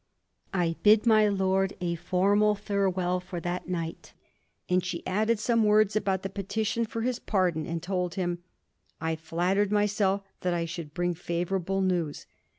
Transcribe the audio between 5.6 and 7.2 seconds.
words about the petition for his